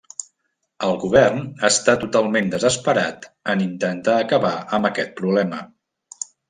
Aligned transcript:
El 0.87 0.95
govern 1.03 1.43
està 1.69 1.95
totalment 2.05 2.49
desesperat 2.55 3.31
en 3.55 3.63
intentar 3.69 4.19
acabar 4.27 4.59
amb 4.79 4.93
aquest 4.95 5.19
problema. 5.23 5.67